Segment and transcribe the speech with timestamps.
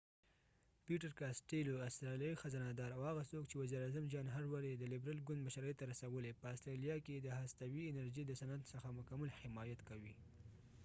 [0.85, 4.35] پیټر کاسټیلو peter costello، استرالیایې خزانه دار او هغه څوک چې وزیر اعظم جان هاورډ
[4.35, 8.31] john howardیې د لبرل ګوند مشرۍ ته رسولی په استرالیا کې د هستوي انرژی د
[8.39, 10.13] صنعت څخه مکمل حمایت کړي